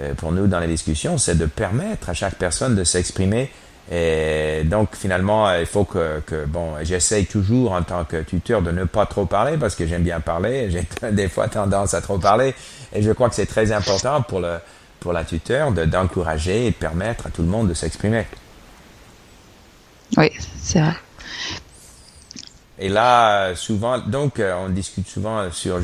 euh, 0.00 0.14
pour 0.14 0.32
nous 0.32 0.46
dans 0.46 0.60
les 0.60 0.66
discussions, 0.66 1.18
c'est 1.18 1.36
de 1.36 1.46
permettre 1.46 2.10
à 2.10 2.14
chaque 2.14 2.34
personne 2.34 2.74
de 2.74 2.84
s'exprimer 2.84 3.50
Et 3.90 4.62
donc 4.64 4.94
finalement, 4.94 5.52
il 5.54 5.66
faut 5.66 5.84
que, 5.84 6.20
que 6.20 6.44
bon, 6.44 6.74
j'essaye 6.82 7.26
toujours 7.26 7.72
en 7.72 7.82
tant 7.82 8.04
que 8.04 8.22
tuteur 8.22 8.62
de 8.62 8.70
ne 8.70 8.84
pas 8.84 9.06
trop 9.06 9.26
parler 9.26 9.56
parce 9.58 9.74
que 9.74 9.86
j'aime 9.86 10.04
bien 10.04 10.20
parler. 10.20 10.70
J'ai 11.02 11.10
des 11.10 11.28
fois 11.28 11.48
tendance 11.48 11.94
à 11.94 12.00
trop 12.00 12.18
parler 12.18 12.54
et 12.92 13.02
je 13.02 13.10
crois 13.12 13.28
que 13.28 13.34
c'est 13.34 13.46
très 13.46 13.72
important 13.72 14.22
pour 14.22 14.40
le 14.40 14.58
pour 15.00 15.12
la 15.12 15.24
tuteur 15.24 15.72
d'encourager 15.72 16.66
et 16.66 16.70
de 16.70 16.76
permettre 16.76 17.26
à 17.26 17.30
tout 17.30 17.42
le 17.42 17.48
monde 17.48 17.68
de 17.68 17.74
s'exprimer. 17.74 18.24
Oui, 20.16 20.30
c'est 20.60 20.80
vrai. 20.80 20.94
Et 22.78 22.88
là, 22.88 23.54
souvent, 23.54 23.98
donc, 23.98 24.38
euh, 24.38 24.54
on 24.64 24.68
discute 24.68 25.08
souvent 25.08 25.50
sur 25.50 25.80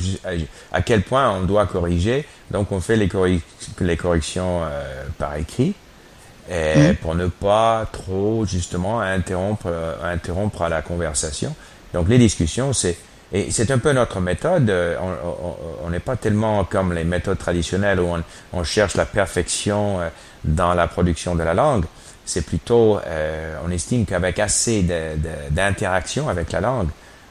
à 0.72 0.82
quel 0.82 1.02
point 1.02 1.30
on 1.30 1.42
doit 1.42 1.66
corriger. 1.66 2.24
Donc, 2.50 2.72
on 2.72 2.80
fait 2.80 2.96
les, 2.96 3.08
les 3.80 3.96
corrections 3.96 4.62
euh, 4.62 5.04
par 5.18 5.36
écrit 5.36 5.74
et 6.50 6.94
pour 6.94 7.14
ne 7.14 7.26
pas 7.26 7.86
trop, 7.92 8.44
justement, 8.46 9.00
interrompre, 9.00 9.66
euh, 9.66 9.94
interrompre 10.02 10.68
la 10.68 10.82
conversation. 10.82 11.54
Donc, 11.92 12.08
les 12.08 12.18
discussions, 12.18 12.72
c'est 12.72 12.96
et 13.30 13.50
c'est 13.50 13.70
un 13.70 13.76
peu 13.76 13.92
notre 13.92 14.20
méthode. 14.20 14.72
On 15.84 15.90
n'est 15.90 16.00
pas 16.00 16.16
tellement 16.16 16.64
comme 16.64 16.94
les 16.94 17.04
méthodes 17.04 17.36
traditionnelles 17.36 18.00
où 18.00 18.06
on, 18.06 18.22
on, 18.54 18.64
cherche 18.64 18.94
la 18.94 19.04
perfection 19.04 19.98
dans 20.44 20.72
la 20.72 20.88
production 20.88 21.34
de 21.34 21.42
la 21.42 21.52
langue 21.52 21.84
c'est 22.28 22.42
plutôt, 22.42 23.00
euh, 23.06 23.56
on 23.66 23.70
estime 23.70 24.04
qu'avec 24.04 24.38
assez 24.38 24.82
d'interaction 25.50 26.28
avec 26.28 26.52
la 26.52 26.60
langue, 26.60 26.88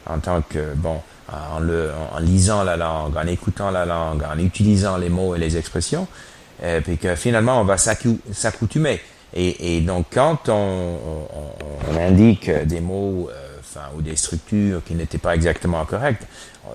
en 0.09 0.17
tant 0.17 0.41
que, 0.41 0.74
bon, 0.75 1.00
en, 1.31 1.59
le, 1.59 1.91
en, 2.12 2.19
lisant 2.19 2.63
la 2.63 2.77
langue, 2.77 3.15
en 3.15 3.27
écoutant 3.27 3.69
la 3.69 3.86
langue, 3.86 4.24
en 4.24 4.39
utilisant 4.39 4.97
les 4.97 5.09
mots 5.09 5.36
et 5.36 5.38
les 5.38 5.55
expressions, 5.55 6.07
euh, 6.63 6.81
puis 6.81 6.97
que 6.97 7.15
finalement 7.15 7.61
on 7.61 7.63
va 7.63 7.77
s'accoutumer. 7.77 8.99
Et, 9.33 9.81
donc 9.81 10.07
quand 10.11 10.49
on, 10.49 10.97
indique 11.99 12.49
des 12.49 12.79
mots, 12.79 13.29
euh, 13.31 13.57
ou 13.95 14.01
des 14.01 14.15
structures 14.15 14.83
qui 14.83 14.95
n'étaient 14.95 15.17
pas 15.17 15.35
exactement 15.35 15.83
correctes, 15.85 16.23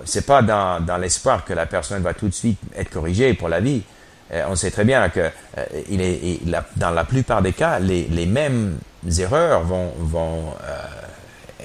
c'est 0.05 0.25
pas 0.25 0.41
dans, 0.41 0.97
l'espoir 0.97 1.45
que 1.45 1.53
la 1.53 1.65
personne 1.65 2.01
va 2.01 2.13
tout 2.13 2.27
de 2.27 2.33
suite 2.33 2.59
être 2.75 2.89
corrigée 2.89 3.33
pour 3.33 3.49
la 3.49 3.59
vie. 3.59 3.83
Euh, 4.31 4.45
on 4.49 4.55
sait 4.55 4.71
très 4.71 4.85
bien 4.85 5.09
que 5.09 5.29
euh, 5.57 6.37
dans 6.77 6.91
la 6.91 7.03
plupart 7.03 7.41
des 7.41 7.53
cas, 7.53 7.79
les, 7.79 8.25
mêmes 8.25 8.77
erreurs 9.19 9.63
vont, 9.63 9.91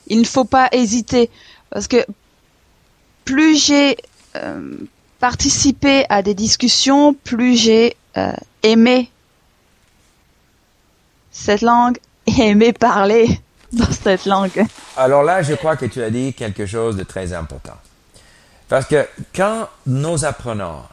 il 0.07 0.19
ne 0.19 0.25
faut 0.25 0.45
pas 0.45 0.69
hésiter 0.71 1.29
parce 1.69 1.87
que 1.87 2.05
plus 3.25 3.57
j'ai 3.57 3.97
euh, 4.35 4.77
participé 5.19 6.05
à 6.09 6.21
des 6.21 6.33
discussions, 6.33 7.13
plus 7.13 7.55
j'ai 7.55 7.95
euh, 8.17 8.33
aimer 8.61 9.09
cette 11.31 11.61
langue 11.61 11.97
et 12.27 12.41
aimer 12.49 12.73
parler 12.73 13.39
dans 13.73 13.91
cette 13.91 14.25
langue. 14.25 14.65
Alors 14.97 15.23
là, 15.23 15.41
je 15.41 15.53
crois 15.53 15.75
que 15.75 15.85
tu 15.85 16.01
as 16.01 16.09
dit 16.09 16.33
quelque 16.33 16.65
chose 16.65 16.95
de 16.95 17.03
très 17.03 17.33
important. 17.33 17.77
Parce 18.69 18.85
que 18.85 19.07
quand 19.35 19.67
nos 19.85 20.25
apprenants, 20.25 20.83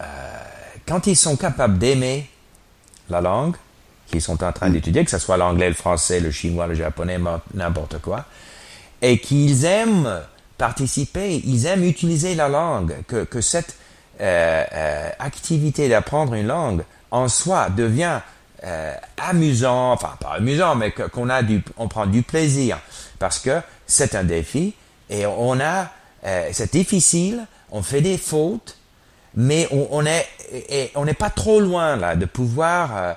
euh, 0.00 0.04
quand 0.86 1.06
ils 1.06 1.16
sont 1.16 1.36
capables 1.36 1.78
d'aimer 1.78 2.28
la 3.08 3.20
langue 3.20 3.56
qu'ils 4.06 4.20
sont 4.20 4.44
en 4.44 4.52
train 4.52 4.70
d'étudier, 4.70 5.04
que 5.04 5.10
ce 5.10 5.18
soit 5.18 5.36
l'anglais, 5.36 5.68
le 5.68 5.74
français, 5.74 6.20
le 6.20 6.30
chinois, 6.30 6.66
le 6.66 6.74
japonais, 6.74 7.18
n'importe 7.54 7.98
quoi, 8.00 8.26
et 9.02 9.18
qu'ils 9.18 9.64
aiment 9.64 10.22
participer, 10.58 11.42
ils 11.44 11.66
aiment 11.66 11.84
utiliser 11.84 12.34
la 12.34 12.48
langue, 12.48 12.94
que, 13.06 13.24
que 13.24 13.40
cette 13.40 13.76
euh, 14.20 14.64
euh, 14.72 15.10
activité 15.18 15.88
d'apprendre 15.88 16.34
une 16.34 16.46
langue 16.46 16.84
en 17.10 17.28
soi 17.28 17.68
devient 17.70 18.20
euh, 18.64 18.94
amusant, 19.18 19.92
enfin 19.92 20.14
pas 20.20 20.34
amusant, 20.36 20.74
mais 20.74 20.90
qu'on 20.90 21.28
a 21.28 21.42
du, 21.42 21.62
on 21.76 21.88
prend 21.88 22.06
du 22.06 22.22
plaisir 22.22 22.78
parce 23.18 23.38
que 23.38 23.60
c'est 23.86 24.14
un 24.14 24.24
défi 24.24 24.74
et 25.10 25.26
on 25.26 25.60
a, 25.60 25.90
c'est 26.52 26.72
difficile, 26.72 27.46
on 27.70 27.82
fait 27.82 28.00
des 28.00 28.16
fautes, 28.16 28.78
mais 29.34 29.68
on, 29.70 30.06
est, 30.06 30.26
et 30.70 30.90
on 30.94 31.04
n'est 31.04 31.12
pas 31.12 31.28
trop 31.28 31.60
loin 31.60 31.96
là 31.96 32.16
de 32.16 32.24
pouvoir 32.24 33.16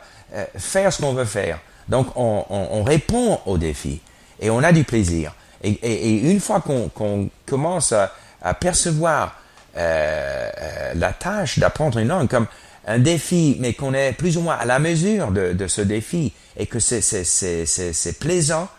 faire 0.58 0.92
ce 0.92 1.02
qu'on 1.02 1.14
veut 1.14 1.24
faire. 1.24 1.60
Donc 1.88 2.08
on, 2.18 2.44
on, 2.50 2.68
on, 2.72 2.84
répond 2.84 3.40
au 3.46 3.58
défi 3.58 4.02
et 4.42 4.50
on 4.50 4.62
a 4.62 4.74
du 4.74 4.84
plaisir. 4.84 5.34
Et, 5.64 5.70
et, 5.70 6.10
et 6.10 6.32
une 6.32 6.42
fois 6.42 6.60
qu'on 6.60 7.30
commence 7.46 7.94
à, 7.94 8.12
à 8.42 8.54
percevoir 8.54 9.36
euh, 9.78 10.50
euh, 10.60 10.94
la 10.96 11.14
tâche 11.14 11.60
d'apprendre 11.60 12.00
une 12.00 12.08
langue 12.08 12.28
comme 12.28 12.48
un 12.88 13.00
défi, 13.00 13.58
mais 13.60 13.74
qu'on 13.74 13.94
est 13.94 14.14
plus 14.14 14.38
ou 14.38 14.42
moins 14.42 14.56
à 14.56 14.66
la 14.66 14.80
mesure 14.80 15.32
de, 15.32 15.68
ce 15.68 15.82
défi 15.82 16.34
et 16.58 16.66
que 16.66 16.80
c'est 16.80 18.20
plaisant, 18.20 18.70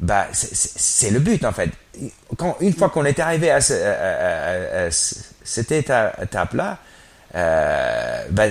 bah, 0.00 0.26
c'est 0.32 1.10
le 1.10 1.20
but 1.20 1.44
en 1.44 1.52
fait. 1.52 1.70
Quand, 2.36 2.56
une 2.60 2.72
fois 2.72 2.88
qu'on 2.88 3.04
est 3.04 3.18
arrivé 3.18 3.50
à, 3.50 3.60
ce, 3.60 3.74
cette 5.44 5.72
étape-là, 5.72 6.78
euh, 7.34 8.24
bah, 8.30 8.44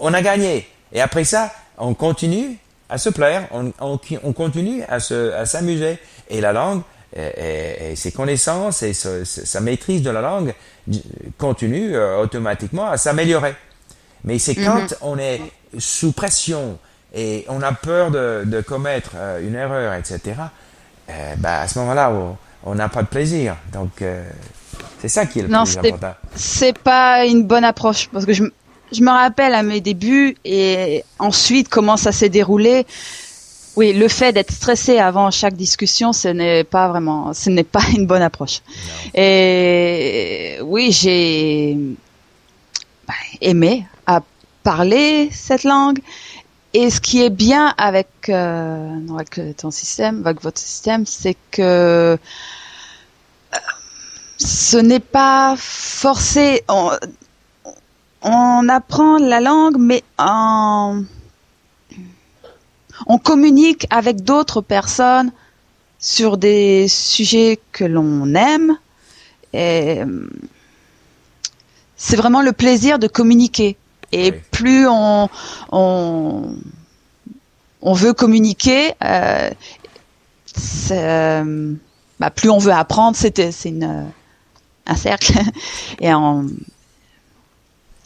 on 0.00 0.12
a 0.12 0.22
gagné. 0.22 0.68
Et 0.92 1.00
après 1.00 1.24
ça, 1.24 1.50
on 1.78 1.94
continue 1.94 2.58
à 2.90 2.98
se 2.98 3.08
plaire, 3.08 3.48
on, 3.50 3.72
on, 3.80 3.98
on 4.22 4.32
continue 4.34 4.82
à 4.88 5.00
s'amuser. 5.00 5.98
Et 6.28 6.40
la 6.42 6.52
langue, 6.52 6.82
et, 7.16 7.94
ses 7.96 8.12
connaissances 8.12 8.82
et 8.82 8.92
sa, 8.92 9.60
maîtrise 9.60 10.02
de 10.02 10.10
la 10.10 10.20
langue 10.20 10.54
continue 11.38 11.94
euh, 11.94 12.18
automatiquement 12.18 12.90
à 12.90 12.96
s'améliorer. 12.96 13.54
Mais 14.24 14.38
c'est 14.38 14.54
quand 14.54 14.82
mhm. 14.82 14.96
on 15.00 15.18
est 15.18 15.40
sous 15.78 16.12
pression 16.12 16.78
et 17.14 17.44
on 17.48 17.60
a 17.62 17.72
peur 17.72 18.10
de, 18.10 18.42
de 18.46 18.60
commettre 18.60 19.12
euh, 19.16 19.46
une 19.46 19.54
erreur, 19.54 19.94
etc. 19.94 20.20
Euh, 21.10 21.34
bah, 21.38 21.60
à 21.60 21.68
ce 21.68 21.78
moment-là, 21.80 22.12
on 22.64 22.74
n'a 22.74 22.88
pas 22.88 23.02
de 23.02 23.08
plaisir. 23.08 23.56
Donc, 23.72 24.02
c'est 25.00 25.08
ça 25.08 25.26
qui 25.26 25.40
est 25.40 25.42
le 25.42 25.48
non, 25.48 25.64
plus 25.64 25.78
important. 25.78 26.14
C'est 26.36 26.78
pas 26.78 27.26
une 27.26 27.44
bonne 27.44 27.64
approche 27.64 28.08
parce 28.12 28.24
que 28.24 28.32
je, 28.32 28.44
je 28.92 29.02
me 29.02 29.10
rappelle 29.10 29.54
à 29.54 29.62
mes 29.62 29.80
débuts 29.80 30.36
et 30.44 31.04
ensuite 31.18 31.68
comment 31.68 31.96
ça 31.96 32.12
s'est 32.12 32.28
déroulé. 32.28 32.86
Oui, 33.74 33.94
le 33.94 34.06
fait 34.08 34.32
d'être 34.32 34.52
stressé 34.52 34.98
avant 34.98 35.30
chaque 35.30 35.54
discussion, 35.54 36.12
ce 36.12 36.28
n'est 36.28 36.62
pas 36.62 36.88
vraiment, 36.88 37.32
ce 37.32 37.48
n'est 37.48 37.64
pas 37.64 37.82
une 37.96 38.06
bonne 38.06 38.20
approche. 38.20 38.60
Et 39.14 40.58
oui, 40.62 40.92
j'ai 40.92 41.76
bah, 43.08 43.14
aimé 43.40 43.86
parler 44.62 45.30
cette 45.32 45.64
langue. 45.64 46.00
Et 46.74 46.88
ce 46.90 47.00
qui 47.00 47.22
est 47.22 47.30
bien 47.30 47.74
avec, 47.76 48.08
euh, 48.28 48.96
avec 49.18 49.56
ton 49.56 49.70
système, 49.70 50.22
avec 50.24 50.42
votre 50.42 50.58
système, 50.58 51.04
c'est 51.04 51.36
que 51.50 51.62
euh, 51.62 52.16
ce 54.38 54.78
n'est 54.78 55.00
pas 55.00 55.54
forcé. 55.58 56.62
On, 56.68 56.90
on 58.22 58.68
apprend 58.68 59.18
la 59.18 59.40
langue, 59.40 59.76
mais 59.78 60.02
en 60.18 61.02
on 63.06 63.18
communique 63.18 63.86
avec 63.90 64.22
d'autres 64.22 64.60
personnes 64.60 65.32
sur 65.98 66.36
des 66.36 66.86
sujets 66.88 67.58
que 67.72 67.84
l'on 67.84 68.34
aime. 68.34 68.78
Et 69.52 70.00
c'est 71.96 72.16
vraiment 72.16 72.42
le 72.42 72.52
plaisir 72.52 72.98
de 72.98 73.06
communiquer. 73.06 73.76
Et 74.12 74.32
plus 74.32 74.86
on, 74.88 75.28
on, 75.70 76.54
veut 77.94 78.12
communiquer, 78.12 78.92
euh, 79.02 79.50
euh, 80.90 81.74
bah, 82.20 82.30
plus 82.30 82.50
on 82.50 82.58
veut 82.58 82.72
apprendre. 82.72 83.16
C'est 83.16 83.40
un 83.40 84.96
cercle. 84.96 85.32
Et. 86.00 86.10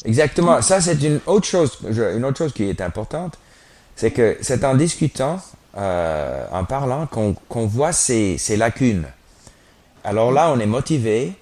Exactement. 0.04 0.62
Ça, 0.62 0.80
c'est 0.80 1.02
une 1.02 1.20
autre 1.26 1.46
chose, 1.46 1.78
une 1.84 2.25
autre 2.25 2.38
chose 2.38 2.52
qui 2.52 2.64
est 2.64 2.80
importante 2.80 3.36
c'est 3.96 4.10
que 4.10 4.36
c'est 4.42 4.62
en 4.64 4.75
discutant 4.75 5.40
euh, 5.76 6.46
en 6.52 6.64
parlant 6.64 7.06
qu'on 7.06 7.66
voit 7.66 7.92
ces, 7.92 8.38
ces, 8.38 8.56
lacunes. 8.56 9.06
Alors 10.04 10.30
là, 10.30 10.52
on 10.52 10.60
est 10.60 10.66
motivé 10.66 11.32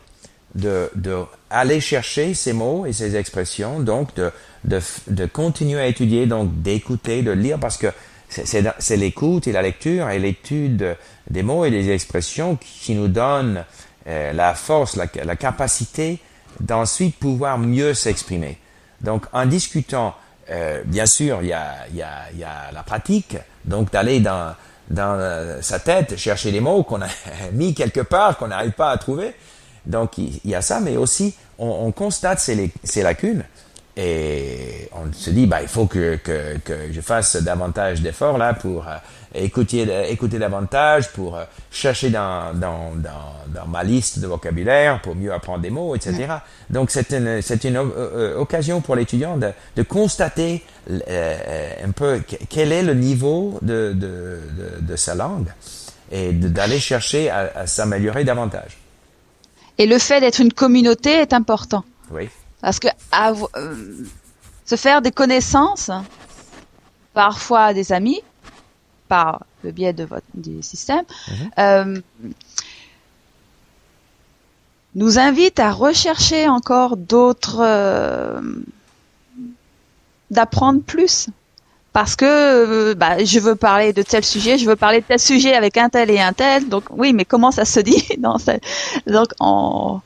de, 0.54 0.88
de, 0.94 1.18
aller 1.50 1.80
chercher 1.80 2.32
ces 2.32 2.52
mots 2.52 2.86
et 2.86 2.92
ces 2.92 3.16
expressions, 3.16 3.80
donc 3.80 4.14
de, 4.14 4.30
de, 4.64 4.80
de 5.08 5.26
continuer 5.26 5.80
à 5.80 5.86
étudier, 5.86 6.26
donc 6.26 6.62
d'écouter, 6.62 7.22
de 7.22 7.30
lire, 7.30 7.58
parce 7.58 7.76
que 7.76 7.88
c'est 8.28 8.96
l'écoute 8.96 9.46
et 9.46 9.52
la 9.52 9.62
lecture 9.62 10.10
et 10.10 10.18
l'étude 10.18 10.96
des 11.30 11.42
mots 11.42 11.64
et 11.64 11.70
des 11.70 11.90
expressions 11.90 12.56
qui 12.56 12.94
nous 12.94 13.08
donnent 13.08 13.64
euh, 14.06 14.32
la 14.32 14.54
force, 14.54 14.96
la, 14.96 15.06
la 15.24 15.36
capacité 15.36 16.18
d'ensuite 16.60 17.16
pouvoir 17.16 17.58
mieux 17.58 17.94
s'exprimer. 17.94 18.58
Donc 19.00 19.26
en 19.32 19.46
discutant, 19.46 20.14
euh, 20.50 20.82
bien 20.84 21.06
sûr, 21.06 21.38
il 21.42 21.48
y 21.48 21.52
a, 21.52 21.86
y, 21.94 22.02
a, 22.02 22.32
y 22.34 22.44
a 22.44 22.72
la 22.72 22.82
pratique, 22.82 23.36
donc 23.64 23.92
d'aller 23.92 24.20
dans, 24.20 24.54
dans 24.90 25.14
euh, 25.18 25.62
sa 25.62 25.78
tête 25.78 26.16
chercher 26.16 26.50
les 26.50 26.60
mots 26.60 26.82
qu'on 26.82 27.02
a 27.02 27.08
mis 27.52 27.74
quelque 27.74 28.00
part, 28.00 28.36
qu'on 28.36 28.48
n'arrive 28.48 28.72
pas 28.72 28.90
à 28.90 28.98
trouver. 28.98 29.34
Donc 29.86 30.18
il 30.18 30.40
y, 30.44 30.54
a 30.54 30.62
ça, 30.62 30.80
mais 30.80 30.96
aussi 30.96 31.34
on, 31.58 31.68
on 31.68 31.92
constate 31.92 32.40
ces, 32.40 32.70
ces 32.82 33.02
lacunes 33.02 33.44
et 33.96 34.88
on 34.92 35.12
se 35.12 35.30
dit, 35.30 35.46
bah, 35.46 35.62
il 35.62 35.68
faut 35.68 35.86
que, 35.86 36.16
que, 36.16 36.58
que 36.64 36.92
je 36.92 37.00
fasse 37.00 37.36
davantage 37.36 38.00
d'efforts 38.00 38.38
là 38.38 38.52
pour 38.52 38.88
euh, 38.88 38.96
écouter, 39.36 39.86
écouter 40.10 40.40
davantage, 40.40 41.12
pour 41.12 41.36
euh, 41.36 41.44
chercher 41.70 42.10
dans, 42.10 42.52
dans, 42.54 42.92
dans, 42.96 43.54
dans, 43.54 43.66
ma 43.68 43.84
liste 43.84 44.18
de 44.18 44.26
vocabulaire, 44.26 45.00
pour 45.00 45.14
mieux 45.14 45.32
apprendre 45.32 45.60
des 45.60 45.70
mots, 45.70 45.94
etc. 45.94 46.26
Donc 46.70 46.90
c'est 46.90 47.12
une, 47.12 47.40
c'est 47.40 47.62
une 47.62 47.76
euh, 47.76 48.36
occasion 48.36 48.80
pour 48.80 48.96
l'étudiant 48.96 49.36
de, 49.36 49.50
de 49.76 49.82
constater 49.84 50.64
un 50.90 51.90
peu 51.94 52.20
quel 52.50 52.72
est 52.72 52.82
le 52.82 52.94
niveau 52.94 53.58
de, 53.62 53.92
de, 53.94 54.40
de, 54.58 54.80
de 54.80 54.96
sa 54.96 55.14
langue 55.14 55.46
et 56.10 56.32
d'aller 56.32 56.80
chercher 56.80 57.30
à, 57.30 57.50
à 57.54 57.66
s'améliorer 57.66 58.24
davantage. 58.24 58.76
Et 59.78 59.86
le 59.86 59.98
fait 59.98 60.20
d'être 60.20 60.40
une 60.40 60.52
communauté 60.52 61.10
est 61.10 61.32
important. 61.32 61.84
Oui. 62.10 62.28
Parce 62.64 62.78
que 62.78 62.88
euh, 63.58 63.74
se 64.64 64.76
faire 64.76 65.02
des 65.02 65.12
connaissances, 65.12 65.90
parfois 67.12 67.74
des 67.74 67.92
amis, 67.92 68.22
par 69.06 69.44
le 69.62 69.70
biais 69.70 69.92
de 69.92 70.04
votre 70.04 70.24
du 70.32 70.62
système, 70.62 71.04
mhm. 71.28 71.50
euh, 71.58 72.00
nous 74.94 75.18
invite 75.18 75.60
à 75.60 75.72
rechercher 75.72 76.48
encore 76.48 76.96
d'autres, 76.96 77.58
euh, 77.60 78.40
d'apprendre 80.30 80.80
plus. 80.80 81.28
Parce 81.92 82.16
que 82.16 82.94
bah, 82.94 83.22
je 83.22 83.40
veux 83.40 83.56
parler 83.56 83.92
de 83.92 84.00
tel 84.00 84.24
sujet, 84.24 84.56
je 84.56 84.64
veux 84.64 84.74
parler 84.74 85.02
de 85.02 85.06
tel 85.06 85.20
sujet 85.20 85.52
avec 85.52 85.76
un 85.76 85.90
tel 85.90 86.10
et 86.10 86.18
un 86.18 86.32
tel. 86.32 86.66
Donc 86.70 86.84
oui, 86.88 87.12
mais 87.12 87.26
comment 87.26 87.50
ça 87.50 87.66
se 87.66 87.80
dit 87.80 88.02
Donc 89.06 89.28
en... 89.38 90.00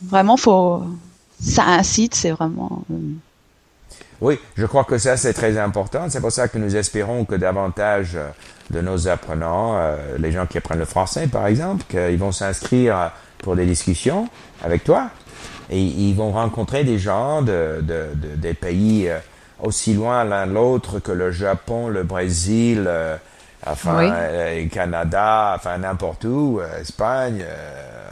vraiment 0.00 0.38
faut 0.38 0.82
ça 1.42 1.64
incite, 1.64 2.14
c'est 2.14 2.30
vraiment. 2.30 2.84
Euh, 2.90 2.96
oui, 4.20 4.38
je 4.56 4.64
crois 4.66 4.84
que 4.84 4.96
ça 4.98 5.16
c'est 5.16 5.32
très 5.32 5.58
important. 5.58 6.06
C'est 6.08 6.20
pour 6.20 6.30
ça 6.30 6.48
que 6.48 6.58
nous 6.58 6.76
espérons 6.76 7.24
que 7.24 7.34
davantage 7.34 8.12
euh, 8.14 8.28
de 8.70 8.80
nos 8.80 9.08
apprenants, 9.08 9.76
euh, 9.76 9.96
les 10.18 10.30
gens 10.30 10.46
qui 10.46 10.58
apprennent 10.58 10.78
le 10.78 10.84
français 10.84 11.26
par 11.26 11.46
exemple, 11.48 11.84
qu'ils 11.88 12.18
vont 12.18 12.32
s'inscrire 12.32 13.10
pour 13.38 13.56
des 13.56 13.66
discussions 13.66 14.28
avec 14.62 14.84
toi 14.84 15.10
et 15.70 15.80
ils 15.80 16.14
vont 16.14 16.30
rencontrer 16.30 16.84
des 16.84 16.98
gens 16.98 17.42
de, 17.42 17.80
de, 17.82 18.06
de 18.14 18.36
des 18.36 18.54
pays 18.54 19.10
aussi 19.60 19.94
loin 19.94 20.22
l'un 20.24 20.46
l'autre 20.46 21.00
que 21.00 21.12
le 21.12 21.32
Japon, 21.32 21.88
le 21.88 22.02
Brésil, 22.04 22.88
enfin 23.66 24.14
Canada, 24.70 25.54
enfin 25.56 25.78
n'importe 25.78 26.24
où, 26.24 26.60
Espagne. 26.80 27.44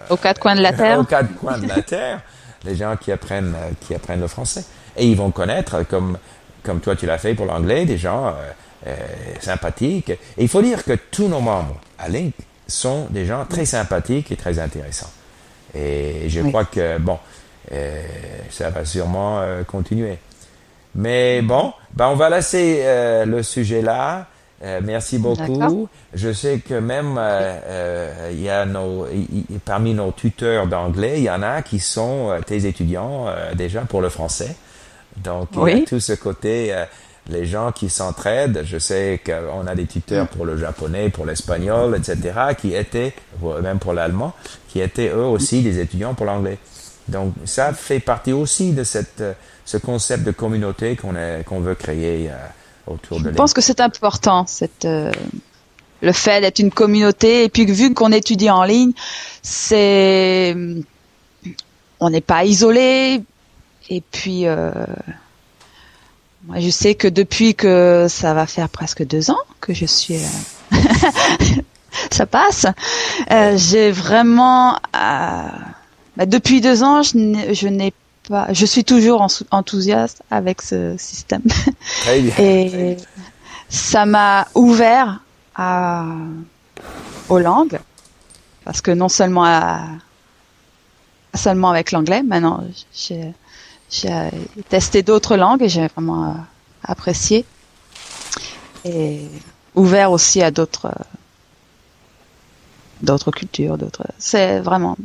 aux 0.08 0.16
quatre 0.16 0.40
coins 0.40 0.56
de 0.56 0.62
la 0.62 0.72
terre. 0.72 0.99
aux 0.99 1.04
quatre 1.04 1.34
coins 1.37 1.59
de 1.59 1.68
la 1.68 1.83
terre 1.83 2.20
les 2.64 2.77
gens 2.77 2.96
qui 2.96 3.12
apprennent, 3.12 3.55
euh, 3.57 3.70
qui 3.81 3.94
apprennent 3.94 4.20
le 4.20 4.29
français. 4.29 4.64
Et 4.96 5.07
ils 5.07 5.16
vont 5.16 5.31
connaître, 5.31 5.83
comme, 5.85 6.18
comme 6.62 6.81
toi 6.81 6.96
tu 6.96 7.07
l'as 7.07 7.18
fait 7.18 7.35
pour 7.35 7.46
l'anglais, 7.46 7.85
des 7.85 7.99
gens 7.99 8.29
euh, 8.29 8.33
euh, 8.87 8.96
sympathiques. 9.40 10.09
Et 10.09 10.18
il 10.38 10.49
faut 10.49 10.62
dire 10.62 10.85
que 10.85 10.94
tous 10.94 11.29
nos 11.29 11.40
membres 11.40 11.79
à 11.99 12.09
Link 12.09 12.33
sont 12.66 13.09
des 13.11 13.27
gens 13.27 13.44
très 13.44 13.66
sympathiques 13.66 14.33
et 14.33 14.37
très 14.37 14.59
intéressants. 14.59 15.11
Et 15.75 16.29
je 16.29 16.40
crois 16.40 16.64
que, 16.64 16.96
bon, 16.96 17.18
euh, 17.73 18.03
ça 18.51 18.70
va 18.70 18.87
sûrement 18.87 19.40
euh, 19.40 19.64
continuer. 19.64 20.16
Mais 20.94 21.42
bon, 21.42 21.75
ben 21.92 22.09
on 22.09 22.16
va 22.16 22.31
laisser 22.31 22.83
le 23.27 23.42
sujet 23.42 23.83
là. 23.83 24.27
Euh, 24.62 24.81
merci 24.83 25.18
beaucoup. 25.18 25.88
Je 26.12 26.33
sais 26.33 26.59
que 26.59 26.75
même 26.75 27.16
euh, 27.16 27.59
euh, 27.64 28.31
il 28.33 28.42
y 28.42 28.51
a 28.51 28.66
nos, 28.66 29.07
parmi 29.64 29.94
nos 29.94 30.12
tuteurs 30.12 30.66
d'anglais, 30.66 31.14
il 31.16 31.25
y 31.25 31.31
en 31.31 31.42
a 31.42 31.62
qui 31.62 31.79
sont 31.79 32.38
tes 32.46 32.66
étudiants 32.66 33.27
déjà 33.55 33.83
pour 33.83 34.01
le 34.03 34.09
français. 34.09 34.55
Donc 35.16 35.49
il 35.55 35.79
y 35.79 35.83
a 35.83 35.85
tout 35.87 36.01
ce 36.01 36.12
côté, 36.12 36.75
les 37.29 37.46
gens 37.46 37.73
qui 37.73 37.88
s'entraident. 37.88 38.62
Je 38.64 38.79
sais 38.79 39.20
qu'on 39.25 39.66
a 39.66 39.75
des 39.75 39.87
tuteurs 39.87 40.29
pour 40.29 40.44
le 40.44 40.59
japonais, 40.59 41.09
pour 41.09 41.25
l'espagnol, 41.25 41.96
etc., 41.96 42.18
qui 42.59 42.75
étaient 42.75 43.14
même 43.62 43.79
pour 43.79 43.94
l'allemand, 43.94 44.35
qui 44.68 44.81
étaient 44.81 45.09
eux 45.09 45.25
aussi 45.25 45.62
des 45.62 45.81
étudiants 45.81 46.12
pour 46.12 46.27
l'anglais. 46.27 46.59
Donc 47.09 47.33
ça 47.44 47.73
fait 47.73 47.99
partie 47.99 48.33
aussi 48.33 48.73
de 48.73 48.85
cette 48.85 49.25
ce 49.64 49.77
concept 49.79 50.25
de 50.25 50.33
communauté 50.33 50.96
qu'on 50.96 51.14
qu'on 51.46 51.61
veut 51.61 51.75
créer 51.75 52.31
je 53.12 53.29
pense 53.31 53.53
que 53.53 53.61
c'est 53.61 53.81
important, 53.81 54.46
cette, 54.46 54.85
euh, 54.85 55.12
le 56.00 56.12
fait 56.12 56.40
d'être 56.40 56.59
une 56.59 56.70
communauté. 56.70 57.44
Et 57.44 57.48
puis 57.48 57.66
vu 57.66 57.94
qu'on 57.94 58.12
étudie 58.12 58.50
en 58.50 58.64
ligne, 58.64 58.92
c'est, 59.42 60.57
on 62.00 62.11
n'est 62.11 62.20
pas 62.20 62.44
isolé. 62.44 63.22
Et 63.88 64.03
puis, 64.12 64.46
euh, 64.46 64.70
moi, 66.46 66.61
je 66.61 66.70
sais 66.70 66.94
que 66.94 67.09
depuis 67.09 67.55
que 67.55 68.07
ça 68.09 68.35
va 68.35 68.46
faire 68.46 68.68
presque 68.68 69.05
deux 69.05 69.31
ans 69.31 69.40
que 69.61 69.74
je 69.74 69.87
suis, 69.87 70.16
euh, 70.16 70.76
ça 72.11 72.26
passe. 72.26 72.66
j'ai 73.57 73.90
vraiment, 73.90 74.79
bah, 74.92 76.26
depuis 76.26 76.61
deux 76.61 76.83
ans, 76.83 77.03
je 77.03 77.68
n'ai 77.68 77.92
je 78.53 78.66
suis 78.66 78.85
toujours 78.85 79.27
enthousiaste 79.51 80.23
avec 80.31 80.62
ce 80.62 80.95
système. 80.99 81.43
Et 82.38 82.97
ça 83.69 84.07
m'a 84.07 84.47
ouvert 84.55 85.21
à, 85.55 86.05
aux 87.29 87.38
langues, 87.38 87.81
parce 88.64 88.81
que 88.81 88.90
non 88.90 89.09
seulement 89.09 89.45
à, 89.45 89.83
seulement 91.35 91.71
avec 91.71 91.93
l'anglais, 91.93 92.23
maintenant 92.23 92.64
j'ai, 92.95 93.33
testé 94.69 95.03
d'autres 95.03 95.37
langues 95.37 95.62
et 95.62 95.69
j'ai 95.69 95.88
vraiment 95.88 96.37
apprécié 96.85 97.45
et 98.85 99.23
ouvert 99.75 100.12
aussi 100.12 100.43
à 100.43 100.53
d'autres 100.53 100.93
d'autres 103.03 103.31
cultures, 103.31 103.79
d'autres. 103.79 104.07
C'est 104.19 104.61
vraiment. 104.61 104.97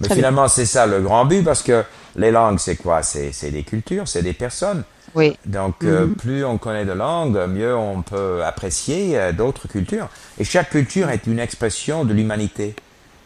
Mais 0.00 0.14
finalement, 0.14 0.48
c'est 0.48 0.66
ça 0.66 0.86
le 0.86 1.00
grand 1.00 1.24
but 1.24 1.42
parce 1.42 1.62
que 1.62 1.84
les 2.16 2.30
langues, 2.30 2.58
c'est 2.58 2.76
quoi? 2.76 3.02
C'est 3.02 3.50
des 3.50 3.62
cultures, 3.62 4.08
c'est 4.08 4.22
des 4.22 4.32
personnes. 4.32 4.84
Oui. 5.14 5.36
Donc, 5.46 5.82
euh, 5.82 6.06
mhm. 6.06 6.14
plus 6.14 6.44
on 6.44 6.58
connaît 6.58 6.84
de 6.84 6.92
langues, 6.92 7.38
mieux 7.48 7.74
on 7.74 8.02
peut 8.02 8.44
apprécier 8.44 9.18
euh, 9.18 9.32
d'autres 9.32 9.66
cultures. 9.66 10.08
Et 10.38 10.44
chaque 10.44 10.70
culture 10.70 11.08
est 11.08 11.26
une 11.26 11.38
expression 11.38 12.04
de 12.04 12.12
l'humanité, 12.12 12.74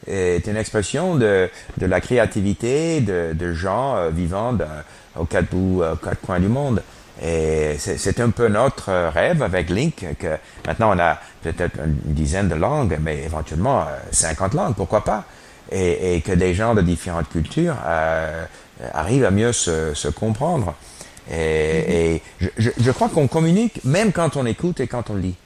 est 0.06 0.46
une 0.46 0.56
expression 0.56 1.16
de, 1.16 1.50
de 1.78 1.86
la 1.86 2.00
créativité 2.00 3.00
de, 3.00 3.32
de 3.34 3.52
gens 3.52 3.96
euh, 3.96 4.10
vivant 4.10 4.56
aux 5.16 5.24
quatre 5.24 5.50
bouts, 5.50 5.82
aux 5.82 5.96
quatre 5.96 6.20
coins 6.20 6.38
du 6.38 6.48
monde. 6.48 6.80
Et 7.22 7.76
c'est 7.78 8.18
un 8.20 8.30
peu 8.30 8.48
notre 8.48 9.10
rêve 9.10 9.42
avec 9.42 9.68
Link, 9.68 10.06
que 10.18 10.38
maintenant 10.66 10.96
on 10.96 10.98
a 10.98 11.18
peut-être 11.42 11.78
une 11.84 12.14
dizaine 12.14 12.48
de 12.48 12.54
langues, 12.54 12.96
mais 13.02 13.24
éventuellement 13.24 13.84
50 14.10 14.54
langues, 14.54 14.74
pourquoi 14.74 15.04
pas? 15.04 15.26
Et, 15.70 16.16
et, 16.16 16.20
que 16.20 16.32
des 16.32 16.54
gens 16.54 16.74
de 16.74 16.82
différentes 16.82 17.28
cultures 17.28 17.76
euh, 17.84 18.44
arrivent 18.92 19.24
à 19.24 19.30
mieux 19.30 19.52
se, 19.52 19.94
se 19.94 20.08
comprendre. 20.08 20.74
Et, 21.30 21.34
mm-hmm. 21.34 21.92
et 21.92 22.22
je, 22.58 22.70
je, 22.78 22.90
crois 22.90 23.08
qu'on 23.08 23.28
communique 23.28 23.84
même 23.84 24.12
quand 24.12 24.36
on 24.36 24.46
écoute 24.46 24.80
et 24.80 24.86
quand 24.86 25.10
on 25.10 25.14
lit. 25.14 25.36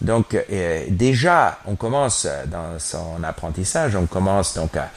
Donc 0.00 0.34
euh, 0.34 0.84
déjà, 0.88 1.58
on 1.66 1.76
commence 1.76 2.26
dans 2.46 2.78
son 2.78 3.22
apprentissage, 3.24 3.96
on 3.96 4.06
commence 4.06 4.54
donc 4.54 4.76
à, 4.76 4.90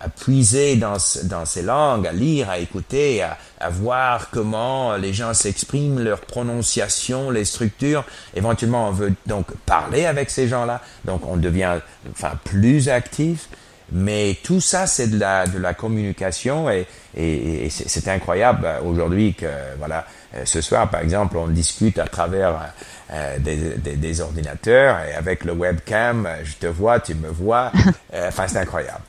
à, 0.00 0.08
puiser 0.08 0.76
dans, 0.76 0.96
dans 1.24 1.44
ces 1.44 1.62
langues, 1.62 2.06
à 2.06 2.12
lire, 2.12 2.50
à 2.50 2.58
écouter, 2.58 3.22
à, 3.22 3.38
à 3.60 3.70
voir 3.70 4.30
comment 4.30 4.96
les 4.96 5.12
gens 5.12 5.32
s'expriment, 5.34 6.00
leur 6.00 6.20
prononciation, 6.20 7.30
les 7.30 7.44
structures. 7.44 8.04
Éventuellement, 8.34 8.88
on 8.88 8.92
veut 8.92 9.14
donc 9.26 9.46
parler 9.64 10.06
avec 10.06 10.30
ces 10.30 10.48
gens-là, 10.48 10.82
donc 11.04 11.26
on 11.26 11.36
devient 11.36 11.78
enfin 12.10 12.32
plus 12.44 12.88
actif. 12.88 13.48
Mais 13.92 14.36
tout 14.42 14.60
ça, 14.60 14.86
c'est 14.86 15.06
de 15.08 15.18
la, 15.18 15.46
de 15.46 15.58
la 15.58 15.72
communication 15.72 16.68
et, 16.68 16.86
et, 17.16 17.66
et 17.66 17.70
c'est 17.70 18.08
incroyable 18.08 18.64
euh, 18.64 18.80
aujourd'hui 18.84 19.34
que, 19.34 19.46
voilà, 19.78 20.04
euh, 20.34 20.42
ce 20.44 20.60
soir, 20.60 20.90
par 20.90 21.00
exemple, 21.00 21.36
on 21.36 21.46
discute 21.46 21.98
à 21.98 22.08
travers 22.08 22.72
euh, 23.12 23.38
des, 23.38 23.56
des, 23.76 23.94
des, 23.94 24.20
ordinateurs 24.20 24.98
et 25.08 25.14
avec 25.14 25.44
le 25.44 25.52
webcam, 25.52 26.28
je 26.42 26.54
te 26.54 26.66
vois, 26.66 26.98
tu 26.98 27.14
me 27.14 27.28
vois. 27.28 27.70
enfin, 28.12 28.48
c'est 28.48 28.58
incroyable. 28.58 29.02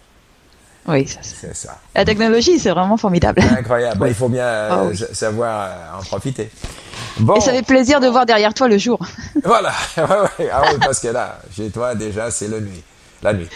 Oui, 0.87 1.05
c'est 1.21 1.55
ça. 1.55 1.79
La 1.95 2.05
technologie, 2.05 2.59
c'est 2.59 2.69
vraiment 2.69 2.95
formidable. 2.95 3.41
Incroyable. 3.41 4.07
Il 4.07 4.13
faut 4.13 4.29
bien 4.29 4.69
oh, 4.71 4.93
savoir 5.11 5.99
en 5.99 6.03
profiter. 6.03 6.49
Bon. 7.19 7.35
Et 7.35 7.41
ça 7.41 7.51
fait 7.51 7.63
plaisir 7.63 7.99
de 7.99 8.07
voir 8.07 8.25
derrière 8.25 8.53
toi 8.53 8.69
le 8.69 8.77
jour. 8.77 8.99
Voilà. 9.43 9.73
ah 9.97 10.29
oui, 10.39 10.77
parce 10.79 10.99
que 10.99 11.09
là, 11.09 11.39
chez 11.53 11.69
toi, 11.71 11.93
déjà, 11.95 12.31
c'est 12.31 12.47
la 12.47 12.59
nuit. 12.61 12.83
La 13.21 13.33
nuit. 13.33 13.49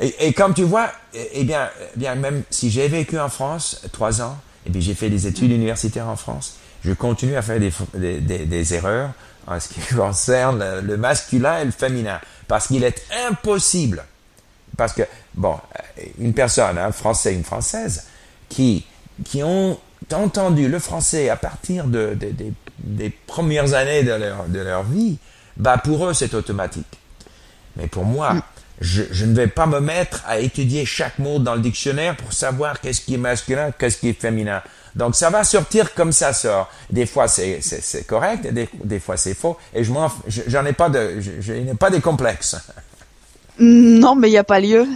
Et, 0.00 0.26
et, 0.26 0.32
comme 0.32 0.54
tu 0.54 0.62
vois, 0.62 0.90
eh, 1.14 1.28
eh 1.34 1.44
bien, 1.44 1.68
eh 1.94 1.98
bien, 1.98 2.14
même 2.14 2.42
si 2.50 2.70
j'ai 2.70 2.88
vécu 2.88 3.18
en 3.18 3.28
France 3.28 3.82
trois 3.92 4.22
ans, 4.22 4.36
et 4.66 4.70
puis 4.70 4.80
j'ai 4.80 4.94
fait 4.94 5.10
des 5.10 5.26
études 5.26 5.50
universitaires 5.50 6.08
en 6.08 6.16
France, 6.16 6.56
je 6.84 6.92
continue 6.92 7.36
à 7.36 7.42
faire 7.42 7.60
des, 7.60 7.72
des, 7.94 8.46
des, 8.46 8.74
erreurs 8.74 9.10
en 9.46 9.60
ce 9.60 9.68
qui 9.68 9.80
concerne 9.94 10.80
le 10.80 10.96
masculin 10.96 11.60
et 11.60 11.64
le 11.64 11.70
féminin. 11.70 12.20
Parce 12.48 12.68
qu'il 12.68 12.84
est 12.84 13.02
impossible. 13.28 14.04
Parce 14.76 14.92
que, 14.92 15.02
bon, 15.34 15.56
une 16.18 16.32
personne, 16.32 16.78
un 16.78 16.92
Français, 16.92 17.34
une 17.34 17.44
Française, 17.44 18.06
qui, 18.48 18.84
qui 19.24 19.42
ont 19.42 19.78
entendu 20.12 20.68
le 20.68 20.78
français 20.78 21.28
à 21.28 21.36
partir 21.36 21.84
de, 21.86 22.16
de, 22.18 22.32
des 22.78 23.10
premières 23.10 23.74
années 23.74 24.02
de 24.02 24.12
leur, 24.12 24.44
de 24.48 24.58
leur 24.58 24.82
vie, 24.82 25.18
bah 25.56 25.78
pour 25.78 26.06
eux 26.06 26.14
c'est 26.14 26.34
automatique. 26.34 26.98
Mais 27.76 27.86
pour 27.86 28.04
moi, 28.04 28.34
mm. 28.34 28.42
Je, 28.80 29.02
je, 29.10 29.24
ne 29.24 29.34
vais 29.34 29.46
pas 29.46 29.66
me 29.66 29.80
mettre 29.80 30.22
à 30.26 30.38
étudier 30.38 30.84
chaque 30.84 31.18
mot 31.18 31.38
dans 31.38 31.54
le 31.54 31.60
dictionnaire 31.60 32.16
pour 32.16 32.32
savoir 32.32 32.80
qu'est-ce 32.80 33.00
qui 33.00 33.14
est 33.14 33.18
masculin, 33.18 33.70
qu'est-ce 33.78 33.98
qui 33.98 34.08
est 34.08 34.20
féminin. 34.20 34.62
Donc 34.94 35.14
ça 35.14 35.30
va 35.30 35.44
sortir 35.44 35.94
comme 35.94 36.12
ça 36.12 36.32
sort. 36.32 36.68
Des 36.90 37.06
fois 37.06 37.28
c'est, 37.28 37.60
correct, 38.06 38.46
des, 38.52 38.68
des 38.84 39.00
fois 39.00 39.16
c'est 39.16 39.34
faux. 39.34 39.56
Et 39.74 39.84
je 39.84 39.92
m'en, 39.92 40.10
j'en 40.26 40.66
ai 40.66 40.72
pas 40.72 40.88
de, 40.88 41.20
je, 41.20 41.52
n'ai 41.52 41.74
pas 41.74 41.90
des 41.90 42.00
complexes. 42.00 42.56
Non, 43.58 44.14
mais 44.14 44.28
il 44.28 44.32
n'y 44.32 44.38
a 44.38 44.44
pas 44.44 44.60
lieu. 44.60 44.82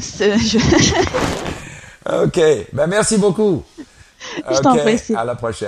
ok, 2.07 2.41
ben 2.73 2.87
merci 2.87 3.19
beaucoup. 3.19 3.63
Je 4.51 4.61
t'en 4.61 4.77
prie. 4.77 5.01
À 5.17 5.25
la 5.25 5.35
prochaine. 5.35 5.65